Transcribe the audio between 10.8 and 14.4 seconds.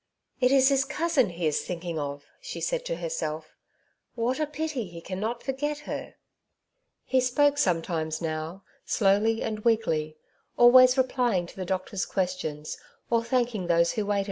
replying t/> the d^xrtor'g qaestions, or thaLk ing those who waiu?